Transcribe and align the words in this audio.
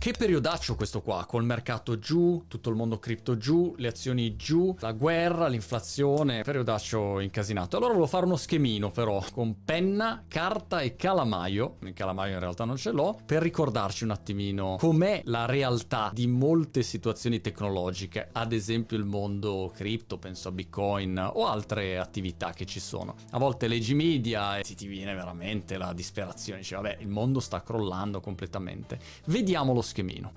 Che 0.00 0.12
periodaccio 0.12 0.76
questo 0.76 1.02
qua, 1.02 1.26
col 1.26 1.44
mercato 1.44 1.98
giù, 1.98 2.44
tutto 2.48 2.70
il 2.70 2.74
mondo 2.74 2.98
cripto 2.98 3.36
giù, 3.36 3.74
le 3.76 3.88
azioni 3.88 4.34
giù, 4.34 4.74
la 4.80 4.92
guerra, 4.92 5.46
l'inflazione, 5.46 6.40
periodaccio 6.40 7.20
incasinato. 7.20 7.76
Allora 7.76 7.92
volevo 7.92 8.08
fare 8.08 8.24
uno 8.24 8.36
schemino 8.36 8.90
però, 8.90 9.22
con 9.30 9.62
penna, 9.62 10.24
carta 10.26 10.80
e 10.80 10.96
calamaio, 10.96 11.76
il 11.80 11.92
calamaio 11.92 12.32
in 12.32 12.38
realtà 12.38 12.64
non 12.64 12.78
ce 12.78 12.92
l'ho, 12.92 13.18
per 13.26 13.42
ricordarci 13.42 14.04
un 14.04 14.12
attimino 14.12 14.76
com'è 14.78 15.20
la 15.26 15.44
realtà 15.44 16.10
di 16.14 16.26
molte 16.26 16.82
situazioni 16.82 17.42
tecnologiche, 17.42 18.30
ad 18.32 18.54
esempio 18.54 18.96
il 18.96 19.04
mondo 19.04 19.70
cripto, 19.74 20.16
penso 20.16 20.48
a 20.48 20.52
Bitcoin 20.52 21.30
o 21.34 21.46
altre 21.46 21.98
attività 21.98 22.52
che 22.54 22.64
ci 22.64 22.80
sono. 22.80 23.16
A 23.32 23.38
volte 23.38 23.68
leggi 23.68 23.92
media 23.92 24.56
e 24.56 24.62
ti 24.62 24.86
viene 24.86 25.12
veramente 25.12 25.76
la 25.76 25.92
disperazione, 25.92 26.60
dici 26.60 26.72
vabbè 26.72 26.96
il 27.00 27.08
mondo 27.08 27.38
sta 27.38 27.62
crollando 27.62 28.20
completamente. 28.20 28.98
Vediamo 29.26 29.74
lo 29.74 29.88
schemino. 29.90 30.32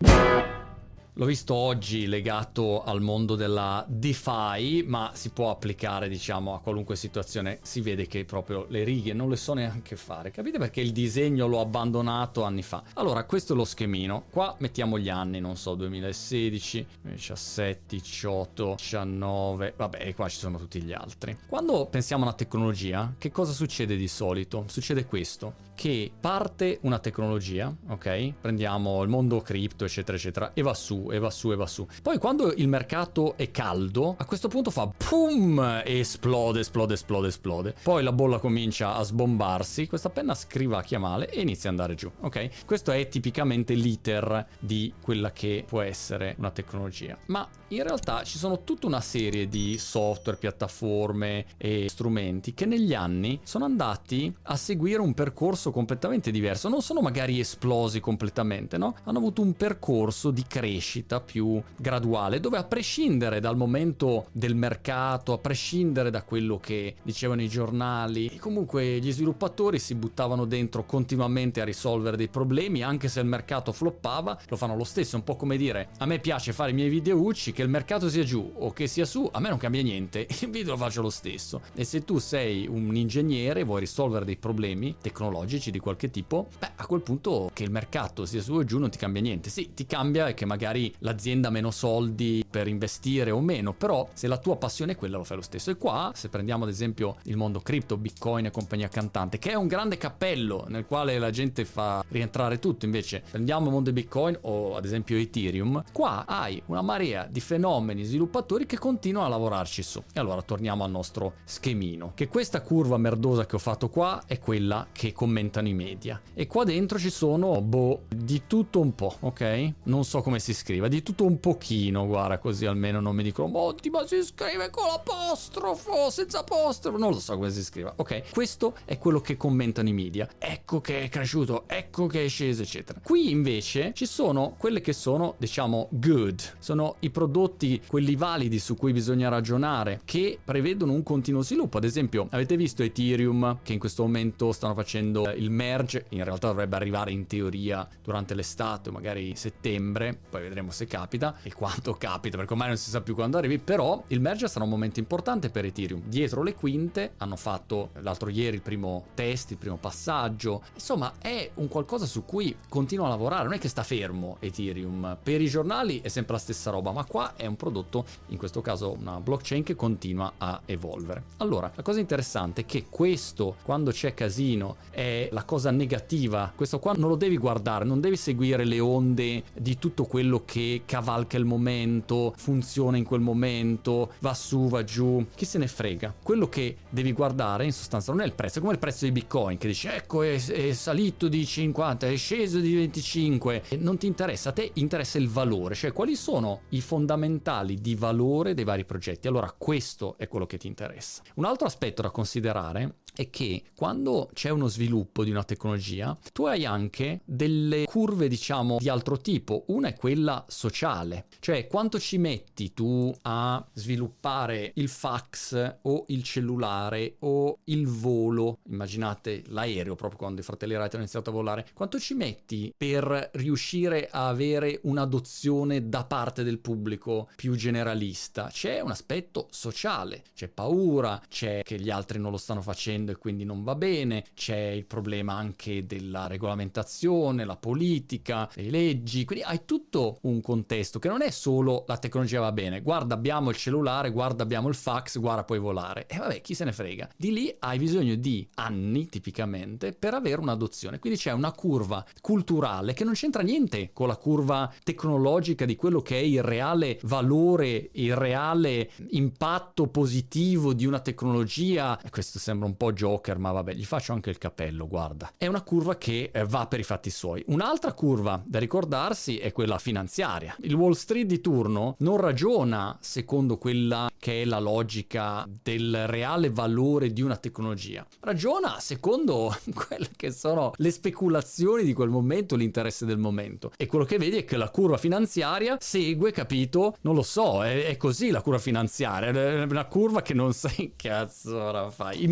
L'ho 1.18 1.26
visto 1.26 1.54
oggi 1.54 2.08
legato 2.08 2.82
al 2.84 3.00
mondo 3.00 3.36
della 3.36 3.86
DeFi, 3.88 4.84
ma 4.88 5.12
si 5.14 5.30
può 5.30 5.52
applicare, 5.52 6.10
diciamo, 6.10 6.56
a 6.56 6.60
qualunque 6.60 6.96
situazione. 6.96 7.60
Si 7.62 7.82
vede 7.82 8.08
che 8.08 8.26
proprio 8.26 8.66
le 8.70 8.84
righe 8.84 9.14
non 9.14 9.30
le 9.30 9.36
so 9.36 9.54
neanche 9.54 9.96
fare. 9.96 10.32
Capite 10.32 10.58
perché 10.58 10.82
il 10.82 10.92
disegno 10.92 11.46
l'ho 11.46 11.62
abbandonato 11.62 12.42
anni 12.42 12.64
fa? 12.64 12.82
Allora, 12.94 13.26
questo 13.26 13.54
è 13.54 13.56
lo 13.56 13.64
schemino. 13.64 14.24
Qua 14.32 14.56
mettiamo 14.58 14.98
gli 14.98 15.10
anni, 15.10 15.40
non 15.40 15.56
so, 15.56 15.76
2016, 15.76 16.88
17, 17.04 17.96
18, 17.96 18.76
19, 18.80 19.74
vabbè, 19.78 20.16
qua 20.16 20.28
ci 20.28 20.38
sono 20.38 20.58
tutti 20.58 20.82
gli 20.82 20.94
altri. 20.94 21.38
Quando 21.48 21.86
pensiamo 21.86 22.24
a 22.24 22.30
una 22.30 22.36
tecnologia, 22.36 23.14
che 23.20 23.30
cosa 23.30 23.52
succede 23.52 23.96
di 23.96 24.08
solito? 24.08 24.66
Succede 24.68 25.06
questo, 25.06 25.54
che 25.76 26.12
parte 26.20 26.80
una 26.82 26.98
tecnologia, 26.98 27.72
ok? 27.90 28.34
Prendiamo 28.42 29.04
il 29.04 29.10
mondo 29.10 29.42
cripto, 29.42 29.86
eccetera, 29.86 30.18
eccetera, 30.18 30.54
e 30.56 30.64
va 30.64 30.74
su 30.74 31.03
e 31.12 31.20
va 31.20 31.30
su 31.30 31.52
e 31.52 31.56
va 31.56 31.68
su. 31.68 31.86
Poi 32.02 32.18
quando 32.18 32.54
il 32.54 32.68
mercato 32.68 33.36
è 33.38 33.52
caldo, 33.52 34.16
a 34.18 34.26
questo 34.26 34.48
punto 34.48 34.72
fa 34.72 34.88
pum 34.88 35.82
e 35.86 36.00
esplode, 36.00 36.60
esplode, 36.60 36.94
esplode, 36.94 37.28
esplode. 37.28 37.76
Poi 37.84 38.04
la 38.04 38.12
bolla 38.12 38.40
comincia 38.40 38.96
a 38.96 39.04
sbombarsi, 39.04 39.88
questa 39.88 40.10
penna 40.10 40.36
scrivacchia 40.36 41.00
male 41.00 41.30
e 41.30 41.42
inizia 41.42 41.70
ad 41.70 41.78
andare 41.78 41.96
giù, 41.96 42.12
ok? 42.22 42.66
Questo 42.66 42.92
è 42.92 43.08
tipicamente 43.08 43.74
l'iter 43.74 44.48
di 44.60 44.94
quella 45.02 45.32
che 45.32 45.64
può 45.68 45.82
essere 45.82 46.36
una 46.38 46.52
tecnologia. 46.52 47.18
Ma 47.28 47.48
in 47.70 47.84
realtà 47.84 48.24
ci 48.24 48.38
sono 48.38 48.64
tutta 48.64 48.88
una 48.88 49.02
serie 49.02 49.48
di 49.48 49.78
software, 49.78 50.38
piattaforme 50.38 51.46
e 51.58 51.88
strumenti 51.90 52.54
che 52.54 52.66
negli 52.66 52.94
anni 52.94 53.40
sono 53.44 53.66
andati 53.66 54.34
a 54.44 54.56
seguire 54.56 55.02
un 55.02 55.14
percorso 55.14 55.72
completamente 55.72 56.32
diverso. 56.32 56.70
Non 56.70 56.82
sono 56.82 57.02
magari 57.02 57.40
esplosi 57.40 58.00
completamente, 58.00 58.78
no? 58.78 58.96
Hanno 59.04 59.18
avuto 59.18 59.42
un 59.42 59.54
percorso 59.54 60.32
di 60.32 60.44
crescita 60.48 60.93
crescita 60.94 61.20
più 61.22 61.60
graduale, 61.76 62.40
dove 62.40 62.58
a 62.58 62.64
prescindere 62.64 63.40
dal 63.40 63.58
momento 63.58 64.28
del 64.32 64.54
mercato, 64.54 65.34
a 65.34 65.38
prescindere 65.40 66.12
da 66.12 66.22
quello 66.22 66.60
che 66.60 66.96
dicevano 67.02 67.42
i 67.42 67.48
giornali, 67.48 68.38
comunque 68.38 69.00
gli 69.00 69.12
sviluppatori 69.12 69.80
si 69.80 69.96
buttavano 69.96 70.46
dentro 70.46 70.84
continuamente 70.84 71.62
a 71.62 71.66
risolvere 71.66 72.16
dei 72.16 72.28
problemi, 72.28 72.84
anche 72.84 73.08
se 73.08 73.22
il 73.22 73.26
mercato 73.26 73.72
floppava, 73.72 74.40
lo 74.48 74.56
fanno 74.56 74.76
lo 74.76 74.84
stesso, 74.84 75.16
è 75.16 75.20
un 75.20 75.26
po' 75.26 75.36
come 75.36 75.58
dire 75.58 75.90
a 75.98 76.06
me 76.06 76.20
piace 76.20 76.54
fare 76.54 76.70
i 76.70 76.76
miei 76.76 76.90
videucci, 76.90 77.54
che 77.54 77.64
il 77.64 77.70
mercato 77.70 78.08
sia 78.08 78.24
giù 78.24 78.52
o 78.56 78.72
che 78.72 78.86
sia 78.86 79.06
su, 79.06 79.28
a 79.32 79.40
me 79.40 79.50
non 79.50 79.58
cambia 79.58 79.82
niente, 79.82 80.28
il 80.42 80.50
video 80.50 80.74
lo 80.74 80.78
faccio 80.78 81.02
lo 81.02 81.10
stesso. 81.10 81.62
E 81.74 81.86
se 81.86 82.04
tu 82.04 82.20
sei 82.20 82.68
un 82.68 82.96
ingegnere 82.96 83.62
e 83.62 83.64
vuoi 83.64 83.80
risolvere 83.80 84.26
dei 84.26 84.38
problemi 84.38 84.96
tecnologici 85.02 85.72
di 85.72 85.80
qualche 85.80 86.12
tipo, 86.12 86.50
beh, 86.60 86.72
a 86.76 86.86
quel 86.86 87.02
punto 87.02 87.50
che 87.52 87.64
il 87.64 87.72
mercato 87.72 88.26
sia 88.26 88.42
su 88.42 88.54
o 88.54 88.64
giù 88.64 88.78
non 88.78 88.92
ti 88.92 89.00
cambia 89.00 89.22
niente. 89.22 89.50
Sì, 89.50 89.74
ti 89.74 89.86
cambia 89.88 90.34
che 90.34 90.46
magari 90.46 90.83
l'azienda 91.00 91.50
ha 91.50 91.52
meno 91.52 91.72
soldi 91.72 92.44
per 92.50 92.68
investire 92.68 93.32
o 93.32 93.40
meno, 93.40 93.74
però 93.74 94.08
se 94.14 94.28
la 94.28 94.38
tua 94.38 94.58
passione 94.58 94.94
è 94.94 94.96
quella 94.96 95.18
lo 95.18 95.24
fai 95.24 95.38
lo 95.38 95.44
stesso. 95.44 95.72
E 95.72 95.78
qua, 95.78 96.12
se 96.16 96.30
prendiamo 96.30 96.64
ad 96.64 96.70
esempio 96.70 97.18
il 97.24 97.38
mondo 97.38 97.60
cripto, 97.60 97.98
bitcoin 97.98 98.46
e 98.46 98.52
compagnia 98.52 98.88
cantante, 98.88 99.38
che 99.38 99.52
è 99.52 99.56
un 99.56 99.68
grande 99.68 99.98
cappello 99.98 100.66
nel 100.68 100.86
quale 100.86 101.18
la 101.20 101.30
gente 101.30 101.66
fa 101.66 102.04
rientrare 102.08 102.60
tutto, 102.60 102.86
invece 102.86 103.24
prendiamo 103.30 103.68
il 103.68 103.72
mondo 103.72 103.92
bitcoin 103.92 104.38
o 104.42 104.76
ad 104.76 104.86
esempio 104.86 105.18
ethereum, 105.18 105.84
qua 105.92 106.26
hai 106.26 106.62
una 106.68 106.82
marea 106.82 107.26
di 107.26 107.40
fenomeni 107.40 108.04
sviluppatori 108.04 108.66
che 108.66 108.78
continuano 108.78 109.28
a 109.28 109.30
lavorarci 109.30 109.84
su. 109.84 110.04
E 110.14 110.20
allora 110.20 110.42
torniamo 110.42 110.84
al 110.84 110.92
nostro 110.92 111.36
schemino, 111.44 112.12
che 112.16 112.28
questa 112.28 112.62
curva 112.62 112.98
merdosa 112.98 113.46
che 113.46 113.56
ho 113.56 113.60
fatto 113.60 113.90
qua 113.90 114.24
è 114.26 114.40
quella 114.40 114.88
che 114.92 115.12
commentano 115.14 115.68
i 115.68 115.74
media. 115.74 116.22
E 116.34 116.48
qua 116.48 116.64
dentro 116.64 116.98
ci 116.98 117.10
sono, 117.10 117.62
boh, 117.62 118.04
di 118.10 118.44
tutto 118.48 118.80
un 118.80 118.96
po', 118.96 119.16
ok? 119.20 119.74
Non 119.84 120.04
so 120.04 120.22
come 120.22 120.40
si 120.40 120.54
scrive 120.54 120.73
scriva, 120.74 120.88
di 120.88 121.04
tutto 121.04 121.26
un 121.26 121.40
pochino, 121.40 122.08
guarda, 122.08 122.40
così 122.40 122.66
almeno 122.66 123.00
non 123.00 123.16
mi 123.16 123.22
dicono, 123.22 123.48
Monti, 123.48 123.92
ma 123.92 124.06
si 124.08 124.24
scrive 124.24 124.72
con 124.72 124.88
l'apostrofo, 124.88 126.10
senza 126.10 126.40
apostrofo, 126.40 126.98
non 126.98 127.12
lo 127.12 127.20
so 127.20 127.36
come 127.36 127.52
si 127.52 127.64
scriva. 127.64 127.94
Ok, 127.98 128.32
questo 128.32 128.76
è 128.86 128.98
quello 128.98 129.22
che 129.22 129.38
commentano 129.38 129.88
i 129.90 129.94
media. 129.94 130.28
Ecco 130.40 130.82
che 130.82 131.04
è 131.04 131.10
cresciuto, 131.10 131.66
ecco 131.68 132.08
che 132.08 132.26
è 132.26 132.28
sceso, 132.28 132.64
eccetera. 132.64 133.00
Qui 133.04 133.30
invece 133.30 133.92
ci 133.94 134.08
sono 134.08 134.56
quelle 134.58 134.82
che 134.82 134.94
sono, 134.94 135.36
diciamo, 135.38 135.90
good, 135.92 136.42
sono 136.58 136.96
i 137.00 137.12
prodotti, 137.12 137.82
quelli 137.86 138.16
validi 138.16 138.58
su 138.58 138.76
cui 138.76 138.94
bisogna 138.94 139.30
ragionare, 139.30 140.02
che 140.06 140.40
prevedono 140.44 140.94
un 140.94 141.04
continuo 141.04 141.44
sviluppo. 141.44 141.78
Ad 141.78 141.84
esempio, 141.84 142.28
avete 142.32 142.58
visto 142.58 142.82
Ethereum, 142.82 143.60
che 143.62 143.74
in 143.74 143.80
questo 143.80 144.02
momento 144.02 144.52
stanno 144.52 144.74
facendo 144.74 145.30
il 145.30 145.52
merge, 145.52 146.06
in 146.10 146.24
realtà 146.24 146.48
dovrebbe 146.48 146.76
arrivare 146.76 147.12
in 147.12 147.28
teoria 147.28 147.88
durante 148.02 148.34
l'estate, 148.34 148.90
magari 148.90 149.36
settembre, 149.36 150.18
poi 150.30 150.42
vedremo 150.42 150.63
vedremo 150.64 150.72
se 150.72 150.88
capita 150.88 151.36
e 151.44 151.54
quanto 151.54 151.94
capita, 151.94 152.38
perché 152.38 152.54
ormai 152.54 152.70
non 152.70 152.78
si 152.78 152.90
sa 152.90 153.02
più 153.02 153.14
quando 153.14 153.38
arrivi, 153.38 153.60
però 153.60 154.04
il 154.08 154.22
merge 154.22 154.48
sarà 154.48 154.64
un 154.64 154.72
momento 154.72 155.00
importante 155.00 155.50
per 155.50 155.66
Ethereum. 155.66 156.02
Dietro 156.06 156.42
le 156.42 156.56
quinte 156.56 157.14
hanno 157.18 157.36
fatto 157.36 157.90
l'altro 158.02 158.30
ieri 158.30 158.56
il 158.56 158.62
primo 158.62 159.06
test, 159.14 159.52
il 159.52 159.58
primo 159.58 159.78
passaggio, 159.78 160.64
insomma 160.74 161.14
è 161.20 161.52
un 161.56 161.68
qualcosa 161.68 162.06
su 162.06 162.26
cui 162.26 162.56
continua 162.70 163.06
a 163.06 163.10
lavorare, 163.10 163.44
non 163.44 163.54
è 163.54 163.60
che 163.60 163.68
sta 163.68 163.84
fermo 163.84 164.38
Ethereum, 164.40 165.18
per 165.22 165.42
i 165.42 165.48
giornali 165.48 166.02
è 166.02 166.08
sempre 166.08 166.34
la 166.34 166.40
stessa 166.40 166.72
roba, 166.72 166.92
ma 166.92 167.04
qua 167.06 167.36
è 167.36 167.46
un 167.46 167.56
prodotto, 167.56 168.06
in 168.28 168.38
questo 168.38 168.62
caso 168.62 168.96
una 168.98 169.20
blockchain 169.20 169.64
che 169.64 169.76
continua 169.76 170.34
a 170.38 170.62
evolvere. 170.66 171.24
Allora, 171.38 171.72
la 171.76 171.82
cosa 171.82 172.00
interessante 172.00 172.62
è 172.62 172.66
che 172.66 172.86
questo, 172.90 173.58
quando 173.64 173.92
c'è 173.92 174.14
casino, 174.14 174.78
è 174.90 175.28
la 175.32 175.44
cosa 175.44 175.72
negativa, 175.72 176.52
questo 176.56 176.80
qua 176.80 176.94
non 176.94 177.10
lo 177.10 177.16
devi 177.16 177.38
guardare, 177.38 177.86
non 177.86 178.00
devi 178.00 178.16
seguire 178.16 178.64
le 178.66 178.80
onde 178.80 179.44
di 179.54 179.78
tutto 179.78 180.06
quello 180.06 180.44
che 180.46 180.53
che 180.54 180.84
cavalca 180.86 181.36
il 181.36 181.46
momento, 181.46 182.32
funziona 182.38 182.96
in 182.96 183.04
quel 183.04 183.22
momento, 183.22 184.12
va 184.20 184.36
su, 184.36 184.68
va 184.68 184.84
giù, 184.84 185.26
chi 185.34 185.46
se 185.46 185.58
ne 185.58 185.66
frega. 185.66 186.14
Quello 186.22 186.48
che 186.48 186.78
devi 186.92 187.12
guardare 187.12 187.66
in 187.66 187.74
sostanza 187.74 188.12
non 188.12 188.22
è 188.22 188.26
il 188.26 188.36
prezzo, 188.36 188.60
è 188.60 188.62
come 188.62 188.74
il 188.74 188.80
prezzo 188.80 189.06
di 189.06 189.12
Bitcoin 189.12 189.58
che 189.58 189.66
dici 189.66 189.88
ecco 189.88 190.22
è, 190.22 190.36
è 190.36 190.74
salito 190.74 191.28
di 191.28 191.44
50, 191.44 192.08
è 192.08 192.16
sceso 192.18 192.60
di 192.60 192.76
25, 192.76 193.64
e 193.68 193.78
non 193.78 193.98
ti 193.98 194.06
interessa, 194.06 194.50
a 194.50 194.54
te 194.54 194.70
interessa 194.76 195.18
il 195.18 195.28
valore, 195.28 195.74
cioè 195.74 195.92
quali 195.92 196.16
sono 196.16 196.62
i 196.70 196.82
fondamentali 196.82 197.82
di 197.82 197.96
valore 197.96 198.54
dei 198.54 198.64
vari 198.64 198.86
progetti. 198.86 199.28
Allora 199.28 199.52
questo 199.58 200.14
è 200.20 200.28
quello 200.28 200.46
che 200.46 200.58
ti 200.58 200.68
interessa. 200.68 201.24
Un 201.34 201.46
altro 201.46 201.66
aspetto 201.66 202.04
da 202.04 202.12
considerare 202.12 202.98
è 203.16 203.30
che 203.30 203.64
quando 203.76 204.30
c'è 204.34 204.50
uno 204.50 204.68
sviluppo 204.68 205.24
di 205.24 205.32
una 205.32 205.44
tecnologia, 205.44 206.18
tu 206.32 206.46
hai 206.46 206.66
anche 206.66 207.22
delle 207.26 207.86
curve, 207.86 208.28
diciamo, 208.28 208.78
di 208.80 208.90
altro 208.90 209.18
tipo. 209.18 209.66
Una 209.68 209.90
è 209.90 209.96
quella 209.96 210.46
sociale, 210.48 211.26
cioè 211.40 211.68
quanto 211.68 212.00
ci 212.00 212.18
metti 212.18 212.74
tu 212.74 213.14
a 213.24 213.66
sviluppare 213.74 214.72
il 214.76 214.90
fax 214.90 215.78
o 215.84 216.06
il 216.08 216.24
cellulare 216.24 217.16
o 217.20 217.60
il 217.66 217.88
volo, 217.88 218.60
immaginate 218.70 219.44
l'aereo 219.48 219.96
proprio 219.96 220.20
quando 220.20 220.42
i 220.42 220.44
fratelli 220.44 220.74
Wright 220.74 220.94
hanno 220.94 221.04
iniziato 221.04 221.30
a 221.30 221.34
volare, 221.34 221.68
quanto 221.74 222.00
ci 222.00 222.14
metti 222.14 222.74
per 222.76 223.32
riuscire 223.34 224.08
a 224.10 224.28
avere 224.28 224.80
un'adozione 224.84 225.90
da 225.90 226.06
parte 226.06 226.44
del 226.44 226.60
pubblico 226.60 227.30
più 227.36 227.56
generalista? 227.56 228.50
C'è 228.52 228.80
un 228.80 228.92
aspetto 228.92 229.48
sociale, 229.52 230.24
c'è 230.34 230.48
paura, 230.48 231.22
c'è 231.28 231.62
che 231.64 231.80
gli 231.80 231.90
altri 231.90 232.20
non 232.20 232.32
lo 232.32 232.38
stanno 232.38 232.62
facendo 232.62 233.03
e 233.12 233.18
quindi 233.18 233.44
non 233.44 233.64
va 233.64 233.76
bene, 233.76 234.26
c'è 234.34 234.58
il 234.58 234.86
problema 234.86 235.34
anche 235.34 235.86
della 235.86 236.28
regolamentazione, 236.28 237.46
la 237.46 237.58
politica, 237.58 238.50
le 238.56 238.70
leggi, 238.70 239.26
quindi 239.26 239.44
hai 239.44 239.62
tutto 239.66 240.20
un 240.22 240.42
contesto 240.42 241.00
che 241.00 241.08
non 241.08 241.22
è 241.22 241.30
solo 241.30 241.84
la 241.88 241.98
tecnologia 241.98 242.40
va 242.40 242.52
bene, 242.52 242.82
guarda 242.82 243.14
abbiamo 243.14 243.50
il 243.50 243.56
cellulare, 243.56 244.12
guarda 244.12 244.44
abbiamo 244.44 244.68
il 244.68 244.76
fax, 244.76 245.20
guarda 245.20 245.44
puoi 245.44 245.60
volare. 245.60 246.08
E 246.08 246.18
vabbè 246.18 246.42
chi 246.42 246.54
se 246.54 246.64
ne 246.64 246.72
frega, 246.72 247.10
di 247.18 247.32
lì 247.34 247.56
hai 247.60 247.78
bisogno 247.78 248.16
di 248.16 248.48
anni 248.56 249.08
tipicamente 249.08 249.92
per 249.94 250.14
avere 250.14 250.42
un'adozione, 250.42 251.00
quindi 251.00 251.20
c'è 251.20 251.32
una 251.32 251.52
curva 251.52 252.06
culturale 252.22 252.94
che 252.94 253.04
non 253.04 253.14
c'entra 253.14 253.42
niente 253.42 253.92
con 253.94 254.08
la 254.08 254.18
curva 254.18 254.72
tecnologica 254.84 255.66
di 255.66 255.76
quello 255.76 256.02
che 256.02 256.20
è 256.20 256.24
il 256.24 256.44
reale 256.44 257.00
valore, 257.04 257.90
il 257.94 258.16
reale 258.16 258.90
impatto 259.10 259.88
positivo 259.88 260.74
di 260.74 260.86
una 260.86 261.00
tecnologia, 261.00 262.00
questo 262.10 262.40
sembra 262.40 262.68
un 262.68 262.78
po' 262.78 262.93
Joker, 262.94 263.38
ma 263.38 263.52
vabbè, 263.52 263.74
gli 263.74 263.86
faccio 263.86 264.14
anche 264.14 264.30
il 264.30 264.38
cappello, 264.38 264.88
guarda. 264.88 265.34
È 265.38 265.48
una 265.48 265.62
curva 265.62 265.98
che 265.98 266.32
eh, 266.34 266.46
va 266.46 266.68
per 266.68 266.80
i 266.80 266.84
fatti 266.84 267.10
suoi. 267.10 267.44
Un'altra 267.48 267.94
curva 267.94 268.42
da 268.46 268.60
ricordarsi 268.60 269.38
è 269.38 269.52
quella 269.52 269.78
finanziaria. 269.78 270.56
Il 270.62 270.74
Wall 270.74 270.94
Street 270.94 271.26
di 271.26 271.42
turno 271.42 271.96
non 272.00 272.18
ragiona 272.18 272.98
secondo 273.02 273.58
quella 273.58 274.10
che 274.18 274.44
è 274.44 274.46
la 274.46 274.60
logica 274.60 275.46
del 275.62 276.08
reale 276.08 276.50
valore 276.50 277.12
di 277.12 277.22
una 277.22 277.36
tecnologia. 277.36 278.06
Ragiona 278.22 278.80
secondo 278.80 279.54
quelle 279.74 280.10
che 280.16 280.32
sono 280.32 280.72
le 280.76 280.92
speculazioni 280.92 281.84
di 281.84 281.94
quel 281.94 282.10
momento, 282.10 282.56
l'interesse 282.56 283.06
del 283.06 283.18
momento. 283.18 283.72
E 283.76 283.86
quello 283.86 284.06
che 284.06 284.18
vedi 284.18 284.38
è 284.38 284.46
che 284.46 284.58
la 284.58 284.70
curva 284.70 284.98
finanziaria 284.98 285.78
segue, 285.80 286.32
capito? 286.32 286.96
Non 287.02 287.16
lo 287.16 287.24
so, 287.24 287.64
è, 287.64 287.88
è 287.88 287.98
così 287.98 288.30
la 288.30 288.42
curva 288.42 288.60
finanziaria, 288.60 289.30
è 289.30 289.64
una 289.64 289.86
curva 289.86 290.22
che 290.22 290.34
non 290.34 290.54
sai 290.54 290.94
cazzo 290.96 291.62
ora 291.62 291.90
fai. 291.90 292.22
Il 292.22 292.30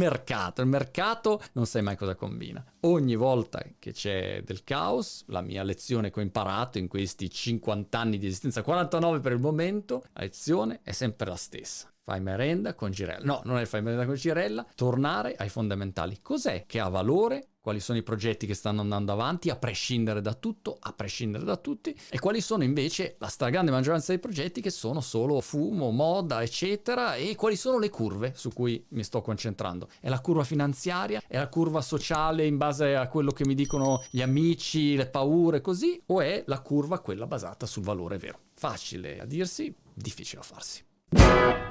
mercato, 0.51 0.62
il 0.62 0.68
mercato 0.68 1.42
non 1.53 1.65
sai 1.65 1.81
mai 1.81 1.95
cosa 1.95 2.15
combina. 2.15 2.63
Ogni 2.81 3.15
volta 3.15 3.63
che 3.80 3.92
c'è 3.92 4.42
del 4.44 4.63
caos, 4.63 5.24
la 5.27 5.42
mia 5.42 5.63
lezione 5.63 6.12
che 6.12 6.19
ho 6.19 6.24
imparato 6.24 6.77
in 6.77 6.88
questi 6.88 7.30
50 7.30 7.98
anni 7.98 8.18
di 8.18 8.27
esistenza, 8.27 8.62
49 8.62 9.19
per 9.19 9.31
il 9.31 9.39
momento, 9.39 10.03
la 10.13 10.21
lezione 10.21 10.81
è 10.83 10.92
sempre 10.92 11.30
la 11.30 11.36
stessa 11.36 11.91
fai 12.03 12.19
merenda 12.21 12.74
con 12.74 12.92
Girella. 12.92 13.24
No, 13.24 13.42
non 13.45 13.57
è 13.57 13.65
fai 13.65 13.81
merenda 13.81 14.06
con 14.06 14.15
Girella, 14.15 14.65
tornare 14.75 15.36
ai 15.36 15.50
fondamentali. 15.50 16.19
Cos'è 16.21 16.65
che 16.65 16.80
ha 16.80 16.89
valore? 16.89 17.48
Quali 17.62 17.80
sono 17.80 18.00
i 18.00 18.03
progetti 18.03 18.48
che 18.48 18.56
stanno 18.56 18.81
andando 18.81 19.12
avanti, 19.12 19.51
a 19.51 19.56
prescindere 19.56 20.19
da 20.19 20.33
tutto, 20.33 20.77
a 20.80 20.94
prescindere 20.94 21.44
da 21.44 21.57
tutti, 21.57 21.95
e 22.09 22.18
quali 22.18 22.42
sono 22.42 22.63
invece 22.63 23.18
la 23.19 23.27
stragrande 23.27 23.69
maggioranza 23.69 24.12
dei 24.12 24.19
progetti 24.19 24.62
che 24.62 24.71
sono 24.71 25.00
solo 25.00 25.39
fumo, 25.42 25.92
moda, 25.92 26.42
eccetera, 26.42 27.13
e 27.13 27.36
quali 27.36 27.56
sono 27.56 27.77
le 27.77 27.89
curve 27.89 28.33
su 28.36 28.51
cui 28.51 28.83
mi 28.89 29.03
sto 29.03 29.21
concentrando. 29.21 29.89
È 30.00 30.09
la 30.09 30.21
curva 30.21 30.44
finanziaria, 30.44 31.21
è 31.27 31.38
la 31.38 31.50
curva 31.50 31.81
sociale 31.81 32.48
in 32.48 32.57
base 32.57 32.95
a 32.95 33.07
quello 33.07 33.30
che 33.30 33.45
mi 33.45 33.53
dicono 33.53 34.03
gli 34.09 34.24
amici, 34.24 34.95
le 34.95 35.06
paure, 35.06 35.62
così, 35.62 36.01
o 36.07 36.19
è 36.19 36.44
la 36.48 36.62
curva 36.62 37.00
quella 37.00 37.27
basata 37.27 37.68
sul 37.68 37.83
valore 37.83 38.18
vero? 38.18 38.39
Facile 38.56 39.19
a 39.19 39.25
dirsi, 39.25 39.71
difficile 39.94 40.42
a 40.42 40.44
farsi. 40.44 41.71